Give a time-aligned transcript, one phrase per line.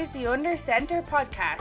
[0.00, 1.60] is the Under Center podcast.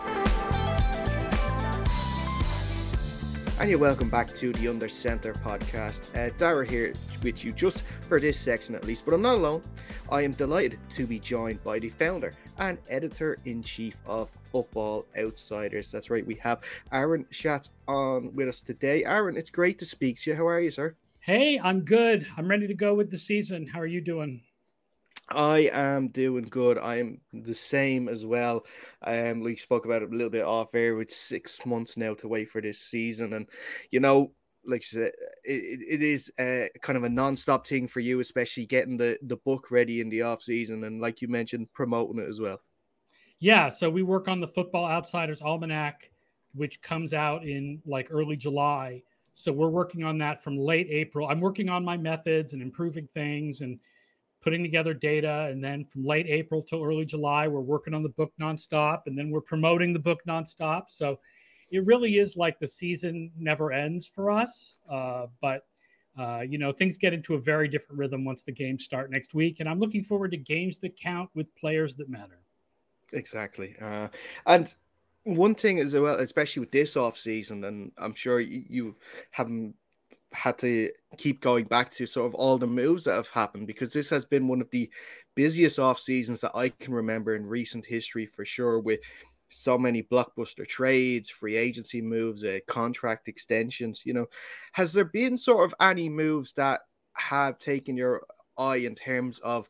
[3.59, 6.15] And you're welcome back to the Under Center podcast.
[6.15, 9.61] Uh, Dara here with you just for this section at least, but I'm not alone.
[10.09, 15.05] I am delighted to be joined by the founder and editor in chief of Football
[15.17, 15.91] Outsiders.
[15.91, 16.61] That's right, we have
[16.93, 19.03] Aaron Schatz on with us today.
[19.03, 20.37] Aaron, it's great to speak to you.
[20.37, 20.95] How are you, sir?
[21.19, 22.25] Hey, I'm good.
[22.37, 23.67] I'm ready to go with the season.
[23.67, 24.43] How are you doing?
[25.31, 26.77] I am doing good.
[26.77, 28.65] I am the same as well.
[29.03, 30.95] Um, we spoke about it a little bit off air.
[30.95, 33.47] With six months now to wait for this season, and
[33.91, 34.31] you know,
[34.65, 35.11] like you said,
[35.43, 39.37] it, it is a, kind of a non-stop thing for you, especially getting the the
[39.37, 42.59] book ready in the off season, and like you mentioned, promoting it as well.
[43.39, 46.11] Yeah, so we work on the Football Outsiders Almanac,
[46.55, 49.03] which comes out in like early July.
[49.33, 51.27] So we're working on that from late April.
[51.29, 53.79] I'm working on my methods and improving things and
[54.41, 55.47] putting together data.
[55.51, 59.01] And then from late April till early July, we're working on the book nonstop.
[59.05, 60.83] And then we're promoting the book nonstop.
[60.87, 61.19] So
[61.71, 64.75] it really is like the season never ends for us.
[64.89, 65.65] Uh, but,
[66.17, 69.33] uh, you know, things get into a very different rhythm once the games start next
[69.33, 69.59] week.
[69.59, 72.39] And I'm looking forward to games that count with players that matter.
[73.13, 73.75] Exactly.
[73.81, 74.07] Uh,
[74.45, 74.73] and
[75.23, 78.95] one thing as well, especially with this off season, and I'm sure you, you
[79.31, 79.75] haven't
[80.31, 83.91] had to keep going back to sort of all the moves that have happened because
[83.91, 84.89] this has been one of the
[85.35, 88.99] busiest off seasons that I can remember in recent history for sure with
[89.49, 94.27] so many blockbuster trades, free agency moves, uh, contract extensions, you know,
[94.73, 96.81] has there been sort of any moves that
[97.13, 98.21] have taken your
[98.57, 99.67] eye in terms of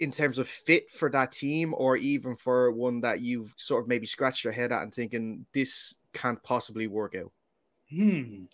[0.00, 3.88] in terms of fit for that team or even for one that you've sort of
[3.88, 7.32] maybe scratched your head at and thinking this can't possibly work out?
[7.90, 8.44] Hmm.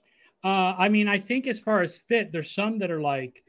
[0.44, 3.42] Uh, I mean, I think as far as fit, there's some that are like,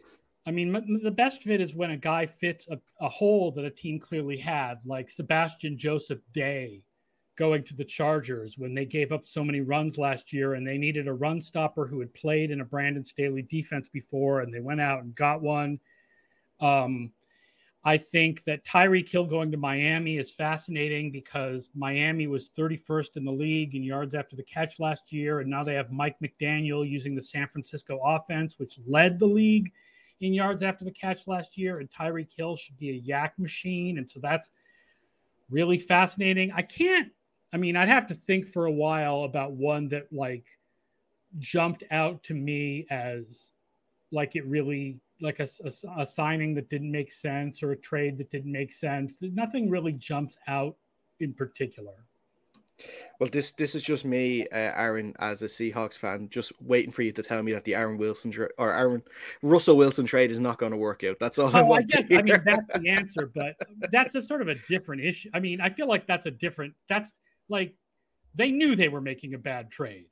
[0.48, 3.66] I mean, m- the best fit is when a guy fits a, a hole that
[3.66, 6.84] a team clearly had, like Sebastian Joseph Day
[7.38, 10.78] going to the Chargers when they gave up so many runs last year and they
[10.78, 14.62] needed a run stopper who had played in a Brandon Staley defense before and they
[14.62, 15.80] went out and got one.
[16.62, 17.12] Um,
[17.88, 23.26] I think that Tyreek Hill going to Miami is fascinating because Miami was 31st in
[23.26, 25.42] the league in yards after the catch last year.
[25.42, 29.72] And now they have Mike McDaniel using the San Francisco offense, which led the league
[30.22, 31.78] in yards after the catch last year.
[31.78, 34.00] And Tyreek Hill should be a YAC machine.
[34.00, 34.50] And so that's
[35.52, 36.52] really fascinating.
[36.54, 37.12] I can't,
[37.54, 40.46] I mean, I'd have to think for a while about one that like
[41.38, 43.52] jumped out to me as
[44.12, 48.18] like it really like a, a, a, signing that didn't make sense or a trade
[48.18, 49.22] that didn't make sense.
[49.22, 50.76] Nothing really jumps out
[51.20, 51.94] in particular.
[53.20, 57.04] Well, this this is just me, uh, Aaron, as a Seahawks fan, just waiting for
[57.04, 59.02] you to tell me that the Aaron Wilson tra- or Aaron
[59.42, 61.18] Russell Wilson trade is not going to work out.
[61.18, 61.96] That's all oh, I want.
[61.96, 63.56] I guess I mean that's the answer, but
[63.92, 65.30] that's a sort of a different issue.
[65.34, 66.74] I mean, I feel like that's a different.
[66.90, 67.74] That's like
[68.36, 70.08] they knew they were making a bad trade.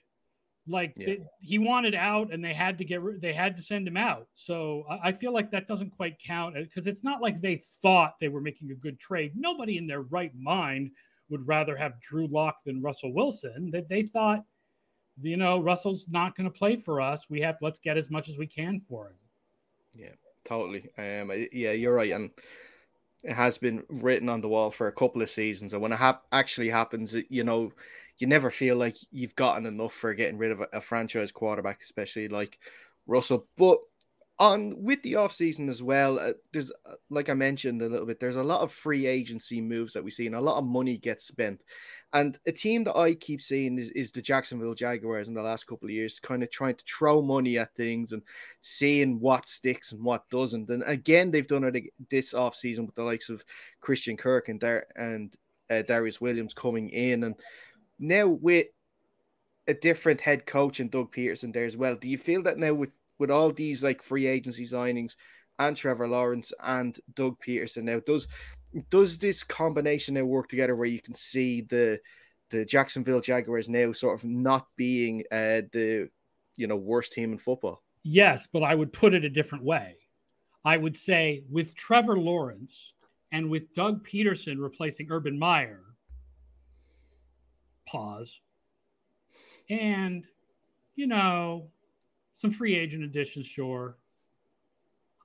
[0.67, 1.05] Like yeah.
[1.07, 4.27] they, he wanted out, and they had to get they had to send him out.
[4.33, 8.15] So I, I feel like that doesn't quite count because it's not like they thought
[8.19, 9.33] they were making a good trade.
[9.35, 10.91] Nobody in their right mind
[11.29, 13.71] would rather have Drew Lock than Russell Wilson.
[13.71, 14.45] That they, they thought,
[15.21, 17.29] you know, Russell's not going to play for us.
[17.29, 19.15] We have let's get as much as we can for him.
[19.93, 20.89] Yeah, totally.
[20.97, 22.31] Um, yeah, you're right, and
[23.23, 25.97] it has been written on the wall for a couple of seasons, and when it
[25.97, 27.71] hap- actually happens, it, you know,
[28.17, 31.81] you never feel like you've gotten enough for getting rid of a, a franchise quarterback,
[31.81, 32.59] especially like
[33.07, 33.47] Russell.
[33.57, 33.79] But
[34.39, 38.19] on with the offseason as well uh, there's uh, like i mentioned a little bit
[38.19, 40.97] there's a lot of free agency moves that we see and a lot of money
[40.97, 41.61] gets spent.
[42.13, 45.67] And a team that i keep seeing is, is the jacksonville jaguars in the last
[45.67, 48.23] couple of years kind of trying to throw money at things and
[48.61, 50.69] seeing what sticks and what doesn't.
[50.69, 53.45] And again they've done it this offseason with the likes of
[53.81, 54.63] christian kirk and
[54.95, 55.35] and
[55.69, 57.23] uh, Darious Williams coming in.
[57.23, 57.35] And
[58.03, 58.67] now with
[59.67, 62.73] a different head coach and doug Pederson there as well do you feel that now
[62.73, 65.15] with with all these like free agency signings
[65.59, 68.27] and Trevor Lawrence and Doug Pederson Now, does
[68.89, 71.99] does this combination now work together where you can see the
[72.49, 76.09] the Jacksonville Jaguars now sort of not being uh, the
[76.55, 77.83] you know worst team in football?
[78.03, 79.95] Yes, but I would put it a different way.
[80.65, 82.93] I would say with Trevor Lawrence
[83.31, 85.83] and with Doug Pederson replacing Urban Meyer,
[87.85, 88.41] pause,
[89.69, 90.23] and
[90.95, 91.69] you know
[92.33, 93.97] some free agent additions, sure.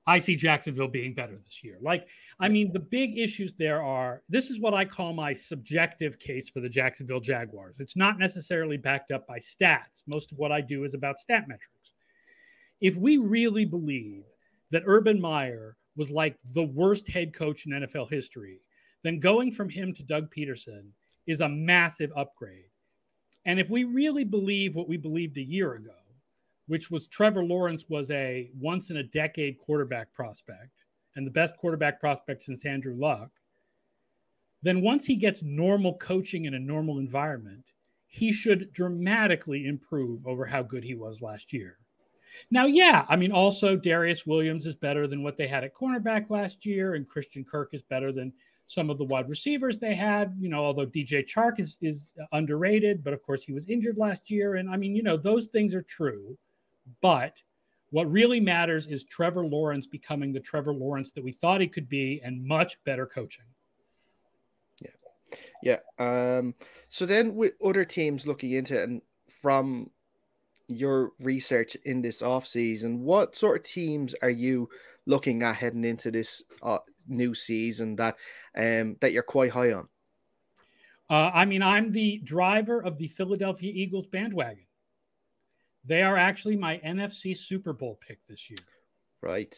[0.07, 1.77] I see Jacksonville being better this year.
[1.81, 2.07] Like,
[2.39, 6.49] I mean, the big issues there are this is what I call my subjective case
[6.49, 7.79] for the Jacksonville Jaguars.
[7.79, 10.01] It's not necessarily backed up by stats.
[10.07, 11.93] Most of what I do is about stat metrics.
[12.81, 14.23] If we really believe
[14.71, 18.61] that Urban Meyer was like the worst head coach in NFL history,
[19.03, 20.87] then going from him to Doug Pederson
[21.29, 22.65] is a massive upgrade.
[23.45, 25.93] And if we really believe what we believed a year ago,
[26.65, 30.71] which was Trevor Lawrence was a once in a decade quarterback prospect
[31.15, 33.29] and the best quarterback prospect since Andrew Luck,
[34.63, 37.63] then once he gets normal coaching in a normal environment,
[38.07, 41.77] he should dramatically improve over how good he was last year.
[42.49, 46.31] Now, yeah, I mean, also Darious Williams is better than what they had at cornerback
[46.31, 48.33] last year, and Christian Kirk is better than
[48.69, 50.33] some of the wide receivers they had.
[50.39, 54.31] You know, although DJ Chark is is underrated, but of course he was injured last
[54.31, 56.37] year, and I mean, you know, those things are true.
[57.01, 57.41] But
[57.89, 61.89] what really matters is Trevor Lawrence becoming the Trevor Lawrence that we thought he could
[61.89, 63.45] be, and much better coaching.
[64.81, 65.79] Yeah.
[65.97, 66.37] Yeah.
[66.37, 66.53] Um,
[66.89, 69.01] so then with other teams looking into it and
[69.41, 69.89] from
[70.67, 74.69] your research in this off season, what sort of teams are you
[75.07, 76.77] looking at heading into this uh,
[77.09, 78.15] new season that
[78.55, 79.87] um, that you're quite high on?
[81.09, 84.65] Uh, I mean, I'm the driver of the Philadelphia Eagles bandwagon.
[85.85, 88.59] They are actually my NFC Super Bowl pick this year.
[89.21, 89.55] Right.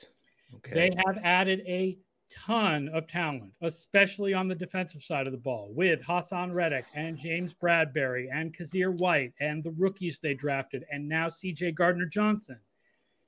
[0.56, 0.74] Okay.
[0.74, 1.98] They have added a
[2.34, 7.18] ton of talent, especially on the defensive side of the ball, with Haason Reddick and
[7.18, 12.60] James Bradberry and Kyzir White and the rookies they drafted, and now CJ Gardner Johnson,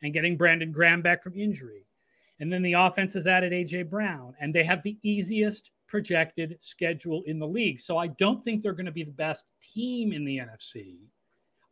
[0.02, 1.86] and getting Brandon Graham back from injury.
[2.44, 7.24] And then the offense has added AJ Brown, and they have the easiest projected schedule
[7.26, 7.80] in the league.
[7.80, 10.98] So I don't think they're going to be the best team in the NFC.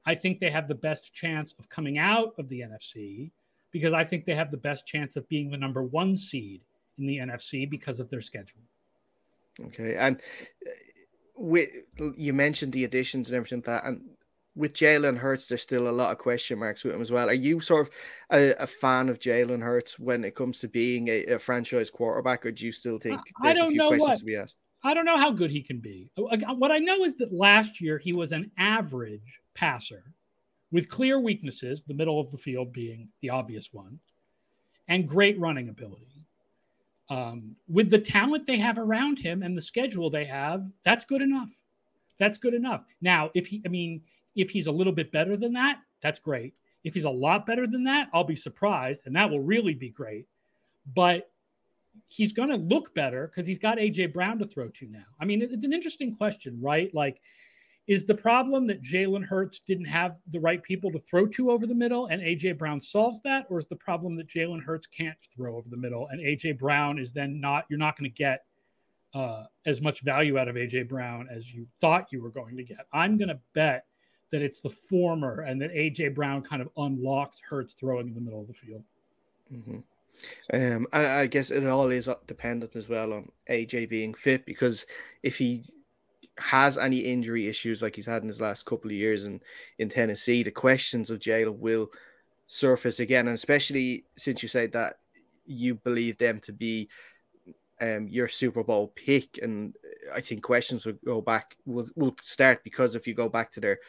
[0.06, 3.32] I think they have the best chance of coming out of the NFC
[3.72, 6.62] because I think they have the best chance of being the number one seed
[6.98, 8.62] in the NFC because of their schedule.
[9.66, 10.22] Okay, and
[10.66, 10.70] uh,
[11.36, 11.68] with
[12.16, 14.00] you mentioned the additions and everything like that, and
[14.56, 17.30] with Jalen Hurts, there's still a lot of question marks with him as well.
[17.30, 17.94] Are you sort of
[18.32, 22.46] a, a fan of Jalen Hurts when it comes to being a, a, franchise quarterback,
[22.46, 24.62] or do you still think there's a few questions what, to be asked?
[24.84, 26.10] I don't know how good he can be.
[26.16, 30.04] What I know is that last year he was an average passer
[30.72, 34.00] with clear weaknesses, the middle of the field being the obvious one,
[34.88, 36.12] and great running ability
[37.12, 41.22] um, with the talent they have around him and the schedule they have, that's good
[41.22, 41.52] enough.
[42.20, 42.86] That's good enough.
[43.02, 44.02] Now, if he, I mean,
[44.36, 46.56] if he's a little bit better than that, that's great.
[46.84, 49.90] If he's a lot better than that, I'll be surprised, and that will really be
[49.90, 50.26] great.
[50.96, 51.30] But
[52.08, 55.06] he's going to look better because he's got AJ Brown to throw to now.
[55.20, 56.94] I mean, it's an interesting question, right?
[56.94, 57.22] Like,
[57.88, 61.66] is the problem that Jalen Hurts didn't have the right people to throw to over
[61.66, 63.48] the middle and AJ Brown solves that?
[63.50, 67.00] Or is the problem that Jalen Hurts can't throw over the middle and AJ Brown
[67.00, 68.46] is then not, you're not going to get
[69.14, 72.64] uh, as much value out of AJ Brown as you thought you were going to
[72.64, 72.86] get?
[72.94, 73.86] I'm going to bet
[74.32, 78.22] that it's the former and that AJ Brown kind of unlocks Hurts throwing in the
[78.22, 78.84] middle of the field.
[79.54, 79.80] Mm-hmm.
[80.54, 84.86] Um, I, I guess it all is dependent as well on AJ being fit because
[85.24, 85.66] if he
[86.38, 89.42] has any injury issues like he's had in his last couple of years in,
[89.80, 91.92] in Tennessee, the questions of Jalen will
[92.48, 93.28] surface again.
[93.28, 95.00] And especially since you said that
[95.46, 96.90] you believe them to be
[97.82, 99.40] um, your Super Bowl pick.
[99.42, 99.76] And
[100.14, 103.60] I think questions will go back, will, will start because if you go back to
[103.60, 103.80] their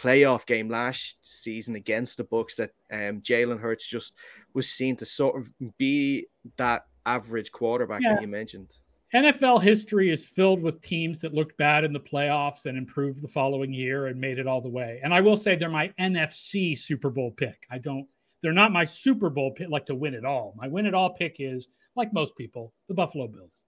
[0.00, 4.14] playoff game last season against the Bucs, that um, Jalen Hurts just
[4.54, 6.26] was seen to sort of be
[6.56, 8.14] that average quarterback yeah.
[8.14, 8.68] that you mentioned.
[9.14, 13.28] NFL history is filled with teams that looked bad in the playoffs and improved the
[13.28, 15.00] following year and made it all the way.
[15.02, 17.66] And I will say they're my NFC Super Bowl pick.
[17.70, 18.06] I don't,
[18.40, 20.54] they're not my Super Bowl pick, like to win it all.
[20.56, 21.66] My win it all pick is,
[21.96, 23.62] like most people, the Buffalo Bills.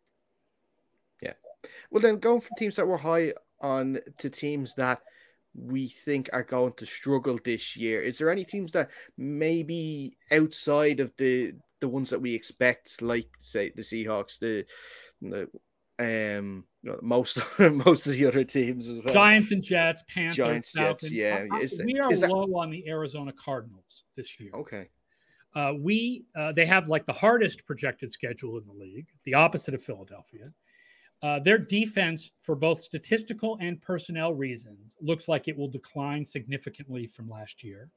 [1.21, 1.33] Yeah.
[1.91, 5.01] Well, then going from teams that were high on to teams that
[5.55, 11.01] we think are going to struggle this year, is there any teams that maybe outside
[11.01, 14.65] of the the ones that we expect, like say the Seahawks, the
[15.21, 15.49] the
[15.99, 16.65] um
[17.03, 19.13] most most of the other teams as well.
[19.13, 20.73] Giants and Jets, Panthers, Giants.
[20.73, 21.11] Jets.
[21.11, 22.55] Yeah, is, we are low that...
[22.55, 24.51] on the Arizona Cardinals this year.
[24.55, 24.89] Okay.
[25.55, 29.75] Uh, we uh, they have like the hardest projected schedule in the league, the opposite
[29.75, 30.51] of Philadelphia.
[31.23, 37.07] Uh, their defense, for both statistical and personnel reasons, looks like it will decline significantly
[37.07, 37.91] from last year.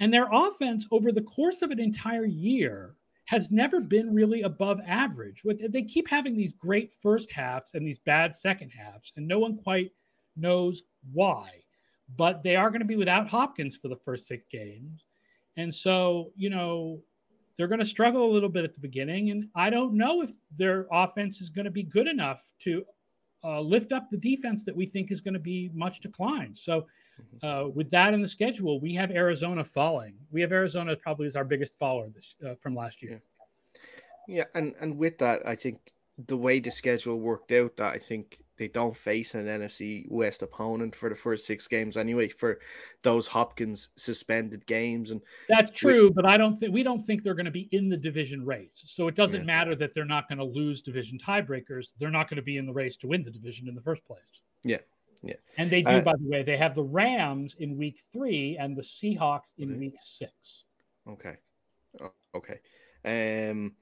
[0.00, 2.94] And their offense, over the course of an entire year,
[3.24, 5.42] has never been really above average.
[5.44, 9.56] They keep having these great first halves and these bad second halves, and no one
[9.56, 9.92] quite
[10.36, 10.82] knows
[11.12, 11.50] why.
[12.16, 15.04] But they are going to be without Hopkins for the first six games.
[15.56, 17.00] And so, you know,
[17.62, 19.30] they're going to struggle a little bit at the beginning.
[19.30, 22.84] And I don't know if their offense is going to be good enough to
[23.44, 26.58] uh, lift up the defense that we think is going to be much declined.
[26.58, 26.88] So,
[27.20, 27.46] mm-hmm.
[27.46, 30.14] uh, with that in the schedule, we have Arizona falling.
[30.32, 33.22] We have Arizona probably as our biggest faller this uh, from last year.
[34.26, 34.38] Yeah.
[34.38, 35.78] yeah, and and with that, I think
[36.26, 40.42] the way the schedule worked out that I think they don't face an NFC West
[40.42, 42.60] opponent for the first six games anyway for
[43.02, 47.22] those Hopkins suspended games and that's true we, but I don't think we don't think
[47.22, 48.82] they're going to be in the division race.
[48.86, 49.46] So it doesn't yeah.
[49.46, 52.66] matter that they're not going to lose division tiebreakers they're not going to be in
[52.66, 54.20] the race to win the division in the first place.
[54.64, 54.78] Yeah
[55.22, 55.34] yeah.
[55.56, 58.76] And they do uh, by the way they have the Rams in week 3 and
[58.76, 59.78] the Seahawks in okay.
[59.78, 60.32] week 6
[61.08, 61.34] okay.
[62.00, 62.58] Oh, okay.
[63.04, 63.74] Um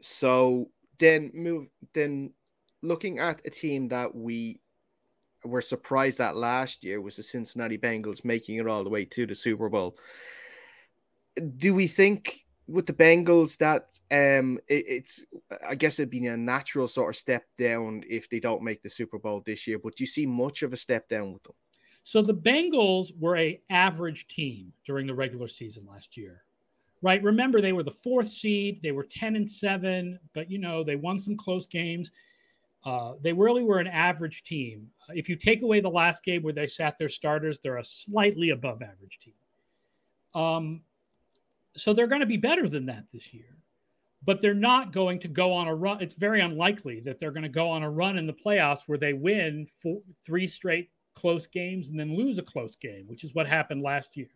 [0.00, 2.32] so then move then
[2.82, 4.60] looking at a team that we
[5.44, 9.26] were surprised at last year was the Cincinnati Bengals making it all the way to
[9.26, 9.96] the Super Bowl.
[11.56, 15.24] Do we think with the Bengals that um it, it's
[15.68, 18.90] I guess it'd be a natural sort of step down if they don't make the
[18.90, 21.54] Super Bowl this year, but do you see much of a step down with them?
[22.02, 26.44] So the Bengals were a average team during the regular season last year
[27.02, 27.22] right?
[27.22, 28.80] Remember, they were the fourth seed.
[28.82, 32.10] They were 10 and 7, but you know, they won some close games.
[32.84, 34.88] Uh, they really were an average team.
[35.10, 38.50] If you take away the last game where they sat their starters, they're a slightly
[38.50, 39.34] above average team.
[40.34, 40.82] Um,
[41.76, 43.56] so they're going to be better than that this year,
[44.24, 46.00] but they're not going to go on a run.
[46.00, 48.98] It's very unlikely that they're going to go on a run in the playoffs where
[48.98, 53.34] they win four, three straight close games and then lose a close game, which is
[53.34, 54.30] what happened last year.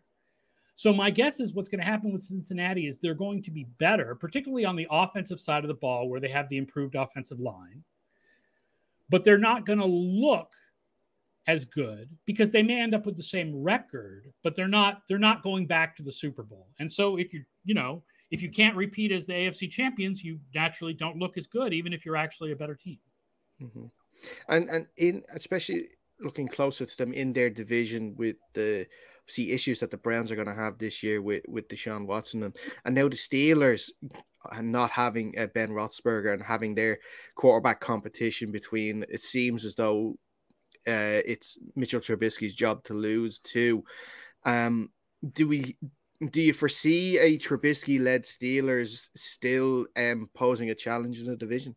[0.75, 3.65] So my guess is what's going to happen with Cincinnati is they're going to be
[3.79, 7.39] better, particularly on the offensive side of the ball where they have the improved offensive
[7.39, 7.81] line.
[9.09, 10.49] But they're not going to look
[11.47, 15.19] as good because they may end up with the same record, but they're not they're
[15.19, 16.67] not going back to the Super Bowl.
[16.79, 20.39] And so if you you know, if you can't repeat as the AFC champions, you
[20.53, 22.99] naturally don't look as good even if you're actually a better team.
[23.61, 23.85] Mm-hmm.
[24.49, 28.87] And and in especially looking closer to them in their division with the
[29.27, 32.43] see issues that the Browns are going to have this year with with Deshaun Watson
[32.43, 33.91] and and now the Steelers
[34.51, 36.99] and not having uh, Ben Roethlisberger and having their
[37.35, 40.17] quarterback competition between it seems as though
[40.87, 43.83] uh, it's Mitchell Trubisky's job to lose too.
[44.43, 44.89] Um,
[45.33, 45.77] do we?
[46.31, 51.75] Do you foresee a Trubisky-led Steelers still um, posing a challenge in the division?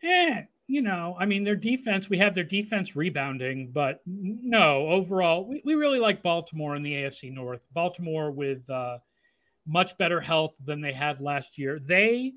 [0.00, 5.46] Yeah, you know, I mean, their defense, we have their defense rebounding, but no, overall,
[5.46, 7.62] we, we really like Baltimore in the AFC North.
[7.72, 8.98] Baltimore with uh,
[9.66, 11.78] much better health than they had last year.
[11.78, 12.34] They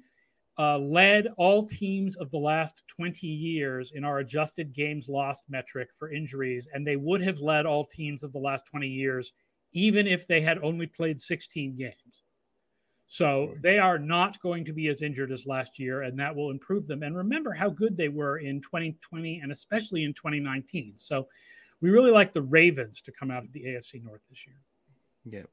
[0.58, 5.90] uh, led all teams of the last 20 years in our adjusted games lost metric
[5.98, 9.32] for injuries, and they would have led all teams of the last 20 years
[9.74, 12.24] even if they had only played 16 games.
[13.08, 16.52] So they are not going to be as injured as last year, and that will
[16.52, 17.02] improve them.
[17.02, 20.94] And remember how good they were in 2020 and especially in 2019.
[20.98, 21.28] So
[21.82, 24.58] we really like the Ravens to come out of the AFC North this year.
[25.32, 25.44] Yeah,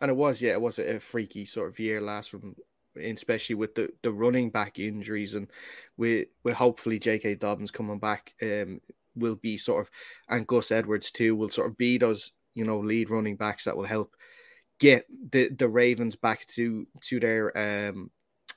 [0.00, 2.54] and it was yeah, it was a freaky sort of year last from
[3.02, 5.50] especially with the, the running back injuries and
[5.96, 7.36] with with hopefully J.K.
[7.36, 8.80] Dobbins coming back um
[9.16, 9.90] will be sort of
[10.28, 13.76] and Gus Edwards too will sort of be those you know lead running backs that
[13.76, 14.14] will help
[14.78, 18.10] get the the Ravens back to to their um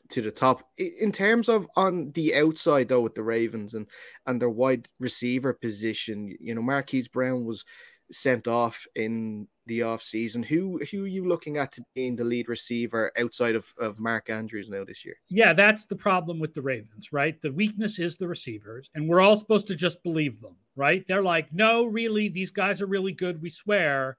[0.10, 3.88] to the top in terms of on the outside though with the Ravens and
[4.26, 7.66] and their wide receiver position you know Marquise Brown was
[8.12, 12.24] sent off in the off season who who are you looking at to being the
[12.24, 16.54] lead receiver outside of, of Mark Andrews now this year yeah that's the problem with
[16.54, 20.40] the Ravens right the weakness is the receivers and we're all supposed to just believe
[20.42, 24.18] them right they're like no really these guys are really good we swear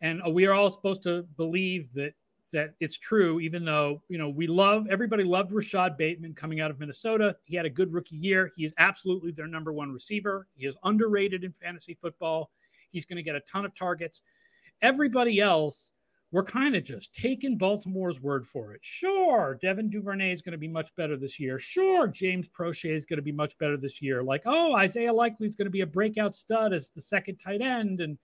[0.00, 2.14] and uh, we are all supposed to believe that
[2.52, 6.70] that it's true, even though you know we love everybody loved Rashod Bateman coming out
[6.70, 7.36] of Minnesota.
[7.44, 8.50] He had a good rookie year.
[8.56, 10.46] He is absolutely their number one receiver.
[10.54, 12.50] He is underrated in fantasy football.
[12.90, 14.22] He's going to get a ton of targets.
[14.82, 15.92] Everybody else,
[16.32, 18.80] we're kind of just taking Baltimore's word for it.
[18.82, 21.58] Sure, Devin Duvernay is going to be much better this year.
[21.58, 24.22] Sure, James Proche is going to be much better this year.
[24.22, 27.62] Like, oh, Isaiah Likely is going to be a breakout stud as the second tight
[27.62, 28.18] end, and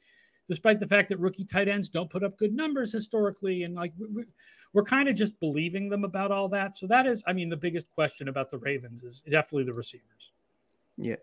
[0.49, 3.63] despite the fact that rookie tight ends don't put up good numbers historically.
[3.63, 3.93] And like
[4.75, 6.77] we're kind of just believing them about all that.
[6.77, 10.33] So that is, I mean, the biggest question about the Ravens is definitely the receivers.
[10.97, 11.17] Yeah.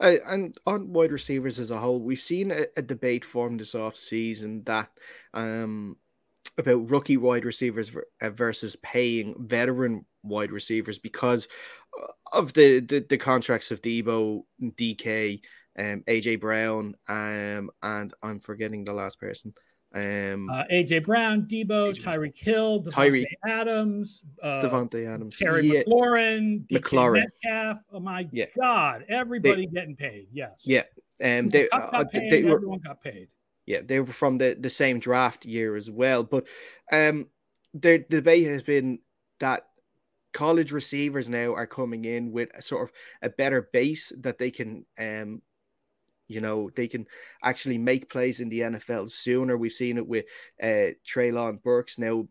[0.00, 3.74] Uh, and on wide receivers as a whole, we've seen a, a debate form this
[3.74, 4.90] off season that
[5.34, 5.96] um,
[6.58, 11.48] about rookie wide receivers uh, versus paying veteran wide receivers because
[12.32, 15.40] of the, the, the contracts of Deebo, DK,
[15.78, 19.54] um, AJ Brown, um, and I'm forgetting the last person.
[19.94, 25.82] Um, uh, AJ Brown, Deebo, Tyreek Hill, Davante Adams, uh, Davante Adams, Terry yeah.
[25.82, 27.84] McLaurin, McLaurin, Metcalf.
[27.92, 28.46] Oh my yeah.
[28.58, 29.04] God!
[29.10, 30.28] Everybody they, getting paid.
[30.32, 30.52] Yes.
[30.62, 30.84] Yeah.
[31.22, 33.28] Um, they, uh, paid, they were, everyone got paid.
[33.66, 36.24] Yeah, they were from the, the same draft year as well.
[36.24, 36.46] But
[36.90, 37.28] um,
[37.74, 38.98] the debate has been
[39.40, 39.66] that
[40.32, 44.50] college receivers now are coming in with a sort of a better base that they
[44.50, 45.42] can um
[46.32, 47.06] you know they can
[47.44, 49.56] actually make plays in the NFL sooner.
[49.56, 50.24] We've seen it with
[50.62, 52.26] uh Treylon Burks now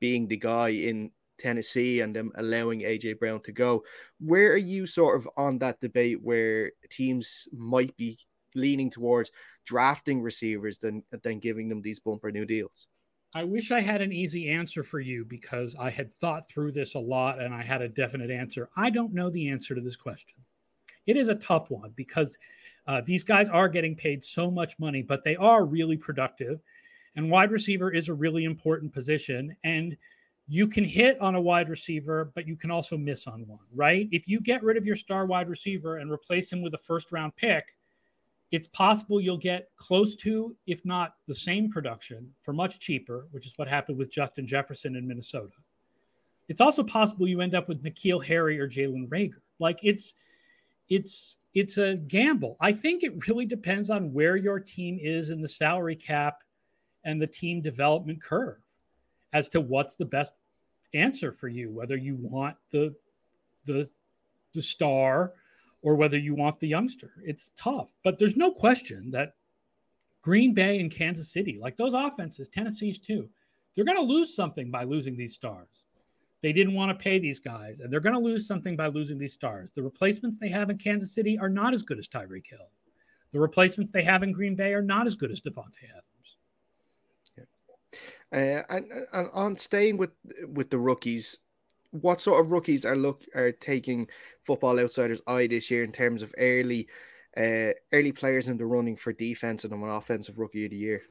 [0.00, 3.84] being the guy in Tennessee and them allowing AJ Brown to go.
[4.20, 8.18] Where are you sort of on that debate where teams might be
[8.54, 9.30] leaning towards
[9.64, 12.88] drafting receivers than than giving them these bumper new deals?
[13.36, 16.94] I wish I had an easy answer for you because I had thought through this
[16.94, 18.70] a lot and I had a definite answer.
[18.76, 20.38] I don't know the answer to this question.
[21.06, 22.38] It is a tough one because
[22.86, 26.60] uh, these guys are getting paid so much money, but they are really productive.
[27.16, 29.56] And wide receiver is a really important position.
[29.64, 29.96] And
[30.46, 34.08] you can hit on a wide receiver, but you can also miss on one, right?
[34.12, 37.12] If you get rid of your star wide receiver and replace him with a first
[37.12, 37.64] round pick,
[38.50, 43.46] it's possible you'll get close to, if not the same production for much cheaper, which
[43.46, 45.56] is what happened with Justin Jefferson in Minnesota.
[46.48, 49.40] It's also possible you end up with N'Keal Harry or Jalen Reagor.
[49.58, 50.14] Like it's
[50.88, 52.56] it's it's a gamble.
[52.60, 56.42] I think it really depends on where your team is in the salary cap
[57.04, 58.58] and the team development curve
[59.32, 60.32] as to what's the best
[60.94, 62.94] answer for you, whether you want the
[63.66, 63.88] the
[64.52, 65.32] the star
[65.82, 67.12] or whether you want the youngster.
[67.24, 69.34] It's tough, but there's no question that
[70.22, 73.28] Green Bay and Kansas City, like those offenses, Tennessee's too,
[73.74, 75.84] they're going to lose something by losing these stars.
[76.44, 79.16] They didn't want to pay these guys, and they're going to lose something by losing
[79.16, 79.70] these stars.
[79.74, 82.68] The replacements they have in Kansas City are not as good as Tyreek Hill.
[83.32, 86.36] The replacements they have in Green Bay are not as good as Davante Adams.
[88.30, 88.60] Yeah.
[88.60, 90.10] Uh, and, and on staying with
[90.52, 91.38] with the rookies,
[91.92, 94.06] what sort of rookies are look are taking
[94.42, 96.88] Football Outsiders eye this year in terms of early
[97.38, 101.04] uh, early players in the running for defense and an offensive rookie of the year?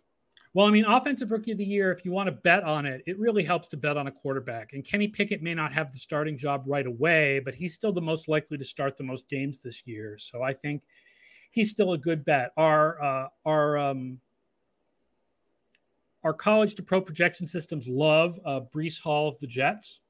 [0.55, 3.01] Well, I mean, offensive rookie of the year, if you want to bet on it,
[3.07, 4.74] it really helps to bet on a quarterback.
[4.74, 8.01] And Kenny Pickett may not have the starting job right away, but he's still the
[8.01, 10.17] most likely to start the most games this year.
[10.19, 10.83] So I think
[11.50, 12.51] he's still a good bet.
[12.55, 14.20] Our uh, our um,
[16.24, 20.01] our college to pro projection systems love uh, Breece Hall of the Jets.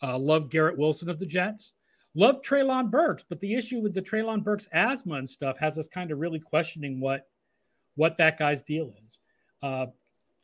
[0.00, 1.72] Uh, love Garrett Wilson of the Jets.
[2.14, 5.88] Love Treylon Burks, but the issue with the Treylon Burks asthma and stuff has us
[5.88, 7.26] kind of really questioning what
[7.96, 9.03] what that guy's deal is.
[9.64, 9.86] Uh,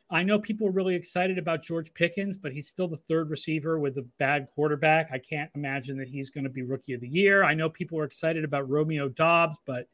[0.09, 3.77] I know people are really excited about George Pickens, but he's still the third receiver
[3.77, 5.09] with a bad quarterback.
[5.13, 7.43] I can't imagine that he's going to be rookie of the year.
[7.43, 9.87] I know people are excited about Romeo Doubs, but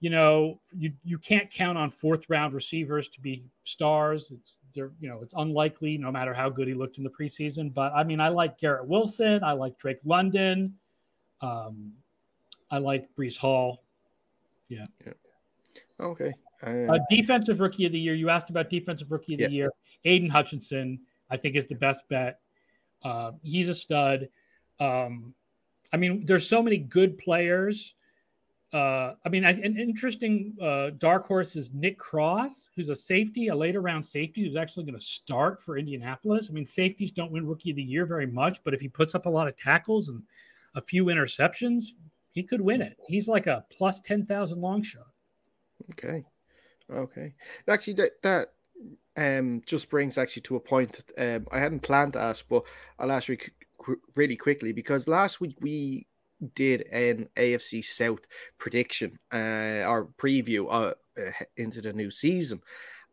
[0.00, 4.30] you know, you you can't count on fourth round receivers to be stars.
[4.30, 7.72] It's they're you know it's unlikely no matter how good he looked in the preseason.
[7.72, 10.74] But I mean, I like Garrett Wilson, I like Drake London,
[11.42, 11.92] um,
[12.70, 13.84] I like Breece Hall.
[14.68, 14.84] Yeah.
[15.06, 15.12] yeah.
[16.00, 16.32] Okay.
[16.62, 18.14] Uh, uh, defensive rookie of the year.
[18.14, 19.70] You asked about defensive rookie of the year.
[20.04, 22.40] Aidan Hutchinson, I think, is the best bet.
[23.02, 24.28] Uh, he's a stud.
[24.80, 25.34] Um,
[25.92, 27.94] I mean, there's so many good players
[28.74, 33.54] uh, I mean, an interesting uh, dark horse is Nick Cross, who's a safety, a
[33.54, 36.48] later round safety, who's actually going to start for Indianapolis.
[36.50, 39.14] I mean, safeties don't win Rookie of the Year very much, but if he puts
[39.14, 40.20] up a lot of tackles and
[40.74, 41.84] a few interceptions,
[42.32, 42.98] he could win it.
[43.06, 45.06] He's like a plus ten thousand long shot.
[45.92, 46.24] Okay,
[46.92, 47.34] okay.
[47.68, 48.52] Actually, that that
[49.16, 52.64] um just brings actually to a point um, I hadn't planned to ask, but
[52.98, 53.38] I'll ask you
[54.16, 56.06] really quickly because last week we
[56.54, 58.20] did an AFC South
[58.58, 62.60] prediction uh, or preview uh, uh, into the new season.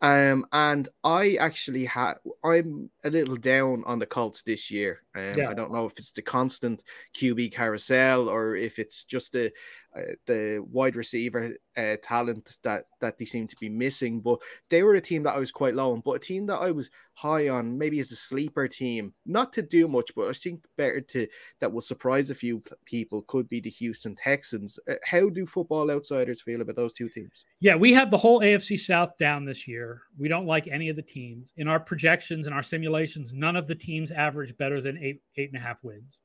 [0.02, 5.04] Um, and I actually had, I'm a little down on the Colts this year.
[5.14, 5.50] Um, yeah.
[5.50, 6.82] I don't know if it's the constant
[7.16, 9.52] QB carousel or if it's just the
[9.94, 14.22] uh, the wide receiver uh, talent that that they seem to be missing.
[14.22, 16.60] But they were a team that I was quite low on, but a team that
[16.60, 20.34] I was high on, maybe as a sleeper team, not to do much, but I
[20.34, 21.28] think better to
[21.60, 23.22] that will surprise a few people.
[23.24, 24.80] Could be the Houston Texans.
[24.90, 27.46] Uh, how do Football Outsiders feel about those two teams?
[27.60, 29.90] Yeah, we have the whole AFC South down this year.
[30.17, 33.34] We don't like any of the teams in our projections and our simulations.
[33.34, 36.19] None of the teams average better than eight eight and a half wins.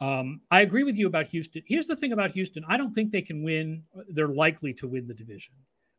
[0.00, 1.62] Um, I agree with you about Houston.
[1.66, 3.84] Here's the thing about Houston: I don't think they can win.
[4.08, 5.54] They're likely to win the division,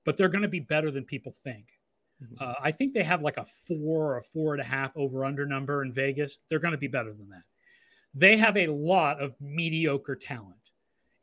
[0.05, 1.65] but they're going to be better than people think.
[2.23, 2.43] Mm-hmm.
[2.43, 5.25] Uh, I think they have like a four or a four and a half over
[5.25, 6.39] under number in Vegas.
[6.49, 7.43] They're going to be better than that.
[8.13, 10.71] They have a lot of mediocre talent,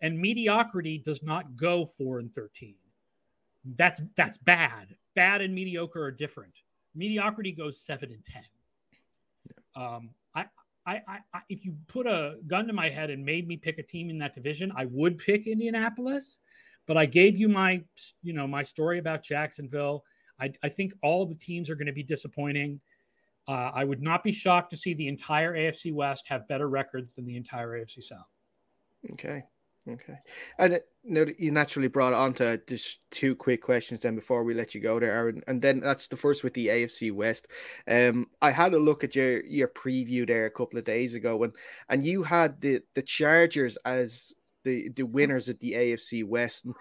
[0.00, 2.74] and mediocrity does not go four and thirteen.
[3.64, 4.96] That's that's bad.
[5.14, 6.54] Bad and mediocre are different.
[6.94, 8.42] Mediocrity goes seven and ten.
[9.74, 10.46] Um, I,
[10.86, 13.82] I, I, if you put a gun to my head and made me pick a
[13.82, 16.38] team in that division, I would pick Indianapolis.
[16.86, 17.82] But I gave you my,
[18.22, 20.04] you know, my story about Jacksonville.
[20.40, 22.80] I, I think all the teams are going to be disappointing.
[23.46, 27.14] Uh, I would not be shocked to see the entire AFC West have better records
[27.14, 28.34] than the entire AFC South.
[29.12, 29.44] Okay.
[29.88, 30.16] Okay.
[30.58, 34.54] And you, know, you naturally brought on to just two quick questions then before we
[34.54, 35.42] let you go there, Aaron.
[35.48, 37.48] And then that's the first with the AFC West.
[37.88, 41.42] Um, I had a look at your your preview there a couple of days ago,
[41.42, 41.54] and
[41.88, 46.64] and you had the the Chargers as the the winners at the AFC West.
[46.64, 46.74] And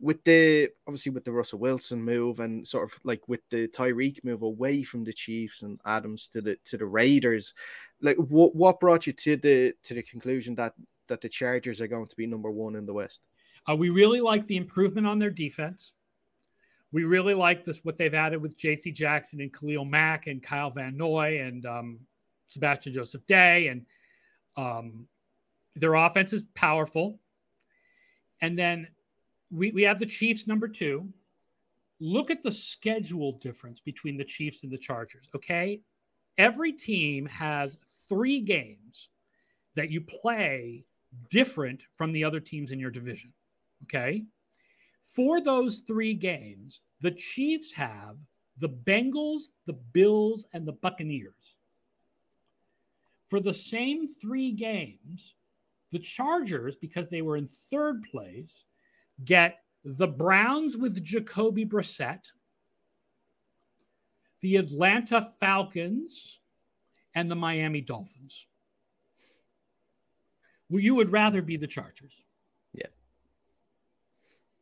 [0.00, 4.24] with the obviously with the Russell Wilson move and sort of like with the Tyreek
[4.24, 7.52] move away from the Chiefs and Adams to the to the Raiders,
[8.00, 10.72] like what what brought you to the to the conclusion that
[11.08, 13.22] that the Chargers are going to be number one in the West?
[13.68, 15.92] Uh, we really like the improvement on their defense.
[16.92, 18.92] We really like this what they've added with J.C.
[18.92, 21.98] Jackson and Khalil Mack and Kyle Van Noy and um,
[22.48, 23.84] Sebastian Joseph Day, and
[24.56, 25.06] um,
[25.76, 27.20] their offense is powerful.
[28.40, 28.88] And then
[29.50, 31.08] we, we have the Chiefs number two.
[32.00, 35.28] Look at the schedule difference between the Chiefs and the Chargers.
[35.34, 35.80] Okay.
[36.38, 37.76] Every team has
[38.08, 39.08] three games
[39.74, 40.84] that you play
[41.30, 43.32] different from the other teams in your division.
[43.84, 44.24] Okay.
[45.04, 48.16] For those three games, the Chiefs have
[48.58, 51.56] the Bengals, the Bills, and the Buccaneers.
[53.28, 55.34] For the same three games,
[55.92, 58.64] the Chargers, because they were in third place,
[59.24, 62.24] get the Browns with Jacoby Brissett,
[64.40, 66.40] the Atlanta Falcons,
[67.14, 68.46] and the Miami Dolphins.
[70.70, 72.24] Well, you would rather be the Chargers.
[72.72, 72.86] Yeah.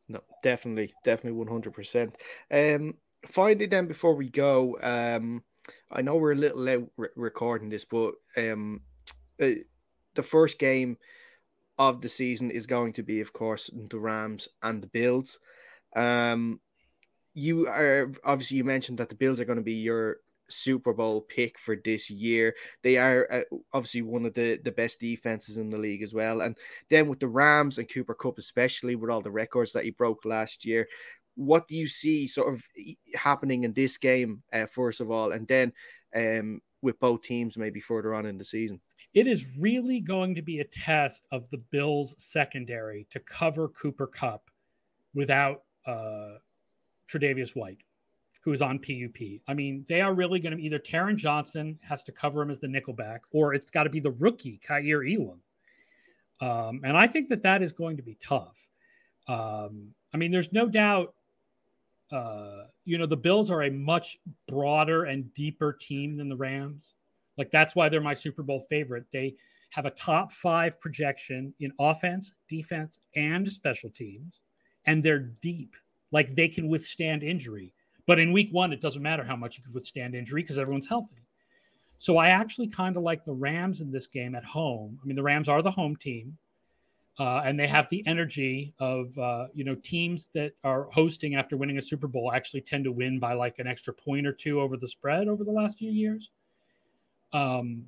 [0.09, 2.12] No, definitely, definitely 100%.
[2.51, 2.95] Um,
[3.31, 5.42] finally, then, before we go, um,
[5.90, 8.83] I know we're a little late re- recording this, but um,
[9.42, 9.51] uh,
[10.14, 10.97] the first game
[11.79, 15.38] of the season is going to be, of course, the Rams and the Bills.
[15.95, 16.61] Um,
[17.35, 21.20] you are obviously you mentioned that the Bills are going to be your Super Bowl
[21.20, 22.54] pick for this year.
[22.82, 26.40] They are uh, obviously one of the, the best defenses in the league as well.
[26.40, 26.56] And
[26.90, 30.24] then with the Rams and Cooper Kupp, especially with all the records that he broke
[30.24, 30.88] last year,
[31.35, 32.64] what do you see sort of
[33.14, 35.72] happening in this game, uh, first of all, and then
[36.14, 38.80] um, with both teams maybe further on in the season?
[39.16, 44.06] it is really going to be a test of the Bills secondary to cover Cooper
[44.06, 44.50] Kupp
[45.14, 46.35] without uh,
[47.11, 47.78] Tre'Davious White,
[48.46, 49.40] who is on PUP.
[49.48, 52.61] I mean, they are really going to either Taron Johnson has to cover him as
[52.61, 55.40] the nickelback, or it's got to be the rookie Kaiir Elam.
[56.40, 58.68] Um, and I think that that is going to be tough.
[59.26, 61.12] Um, I mean, there's no doubt.
[62.12, 66.94] Uh, you know, the Bills are a much broader and deeper team than the Rams.
[67.37, 69.06] Like that's why they're my Super Bowl favorite.
[69.12, 69.35] They
[69.70, 74.42] have a top five projection in offense, defense, and special teams,
[74.85, 75.74] and they're deep.
[76.12, 77.72] Like they can withstand injury.
[78.07, 80.88] But in week one, it doesn't matter how much you can withstand injury because everyone's
[80.88, 81.23] healthy.
[81.99, 84.99] So I actually kind of like the Rams in this game at home.
[85.03, 86.37] I mean, the Rams are the home team,
[87.19, 91.57] uh, and they have the energy of uh, you know teams that are hosting after
[91.57, 94.61] winning a Super Bowl actually tend to win by like an extra point or two
[94.61, 96.31] over the spread over the last few years.
[97.33, 97.87] Um,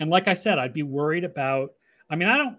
[0.00, 1.72] and like I said, I'd be worried about.
[2.10, 2.58] I mean, I don't.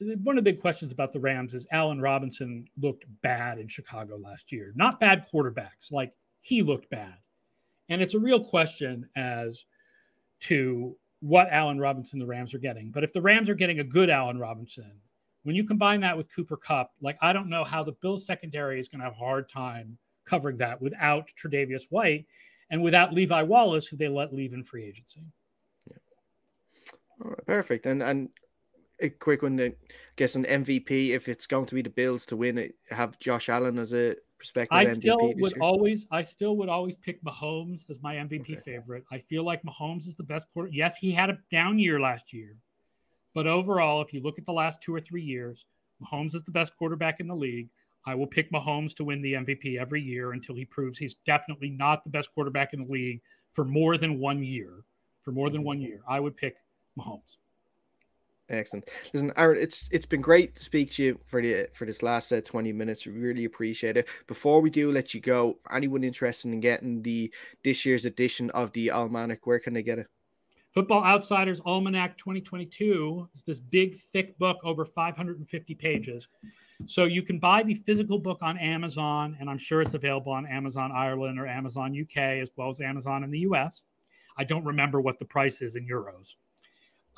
[0.00, 4.16] One of the big questions about the Rams is Allen Robinson looked bad in Chicago
[4.16, 4.72] last year.
[4.76, 7.14] Not bad quarterbacks, like he looked bad.
[7.88, 9.64] And it's a real question as
[10.40, 12.90] to what Allen Robinson the Rams are getting.
[12.90, 14.92] But if the Rams are getting a good Allen Robinson,
[15.44, 18.80] when you combine that with Cooper Kupp, like I don't know how the Bills secondary
[18.80, 22.26] is going to have a hard time covering that without Tre'Davious White
[22.70, 25.22] and without Levi Wallace, who they let leave in free agency.
[25.88, 27.36] Yeah.
[27.46, 27.86] Perfect.
[27.86, 28.28] And and
[29.00, 29.74] a quick one, I
[30.16, 31.10] guess an MVP.
[31.10, 34.16] If it's going to be the Bills to win it, have Josh Allen as a
[34.38, 35.00] prospective I MVP.
[35.00, 35.62] still would year?
[35.62, 38.60] always, I still would always pick Mahomes as my MVP okay.
[38.64, 39.04] favorite.
[39.10, 40.70] I feel like Mahomes is the best quarter.
[40.72, 42.56] Yes, he had a down year last year,
[43.34, 45.66] but overall, if you look at the last two or three years,
[46.02, 47.68] Mahomes is the best quarterback in the league.
[48.06, 51.70] I will pick Mahomes to win the MVP every year until he proves he's definitely
[51.70, 53.20] not the best quarterback in the league
[53.52, 54.84] for more than one year.
[55.22, 55.66] For more than mm-hmm.
[55.66, 56.54] one year, I would pick
[56.96, 57.38] Mahomes.
[58.48, 58.88] Excellent.
[59.12, 62.32] Listen, Aaron, it's it's been great to speak to you for the for this last
[62.32, 63.06] uh, twenty minutes.
[63.06, 64.08] Really appreciate it.
[64.28, 67.32] Before we do let you go, anyone interested in getting the
[67.64, 70.06] this year's edition of the Almanac, where can they get it?
[70.72, 76.28] Football Outsiders Almanac 2022 is this big, thick book over 550 pages.
[76.84, 80.46] So you can buy the physical book on Amazon, and I'm sure it's available on
[80.46, 83.84] Amazon Ireland or Amazon UK as well as Amazon in the US.
[84.36, 86.34] I don't remember what the price is in euros.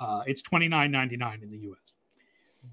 [0.01, 1.95] Uh, it's $29.99 in the US.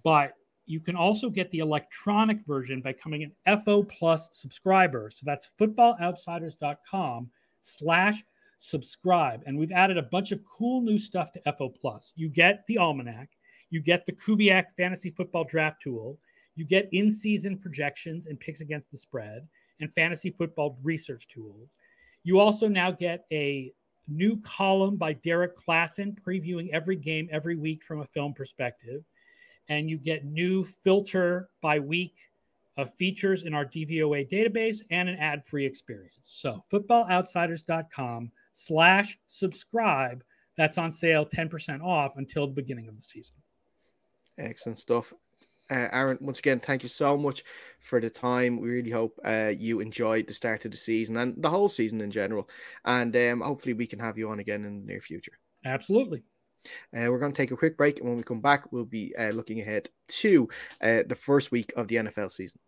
[0.04, 0.34] But
[0.66, 5.10] you can also get the electronic version by becoming an FO Plus subscriber.
[5.14, 7.30] So that's footballoutsiders.com
[7.62, 8.24] slash
[8.58, 9.44] subscribe.
[9.46, 12.14] And we've added a bunch of cool new stuff to FO Plus.
[12.16, 13.30] You get the almanac,
[13.70, 16.18] you get the Kubiak fantasy football draft tool,
[16.56, 19.48] you get in season projections and picks against the spread,
[19.82, 21.76] and fantasy football research tools.
[22.24, 23.74] You also now get a
[24.08, 29.04] new column by Derrik Klassen previewing every game every week from a film perspective.
[29.68, 32.16] And you get new filter by week
[32.78, 36.20] of features in our DVOA database and an ad-free experience.
[36.24, 40.24] So footballoutsiders.com slash subscribe.
[40.58, 43.36] That's on sale 10% off until the beginning of the season.
[44.38, 45.14] Excellent stuff.
[45.70, 47.44] Uh, Aaron, once again, thank you so much
[47.80, 48.60] for the time.
[48.60, 52.02] We really hope uh, you enjoyed the start of the season and the whole season
[52.02, 52.50] in general.
[52.84, 55.34] And um, hopefully, we can have you on again in the near future.
[55.66, 56.24] Absolutely.
[56.96, 58.00] Uh, we're going to take a quick break.
[58.00, 60.48] And when we come back, we'll be uh, looking ahead to
[60.82, 62.60] uh, the first week of the NFL season.